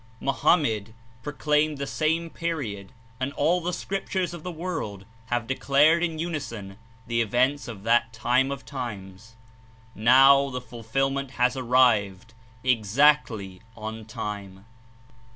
Mahomet 0.19 0.93
proclaimed 1.21 1.77
the 1.77 1.85
same 1.85 2.31
period 2.31 2.91
and 3.19 3.31
all 3.33 3.61
the 3.61 3.71
Scriptures 3.71 4.33
of 4.33 4.41
the 4.41 4.51
world 4.51 5.05
have 5.27 5.45
declared 5.45 6.01
In 6.01 6.17
unison 6.17 6.77
the 7.05 7.21
events 7.21 7.67
of 7.67 7.83
that 7.83 8.11
time 8.11 8.49
of 8.49 8.65
times. 8.65 9.35
Now 9.93 10.49
thk 10.49 10.63
fulfil 10.63 11.11
ment 11.11 11.31
HAS 11.37 11.55
ARRIVED. 11.55 12.33
EXACTLY 12.63 13.61
"ON 13.77 14.03
TIME." 14.05 14.65